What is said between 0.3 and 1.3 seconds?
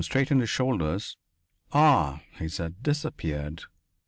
his shoulders.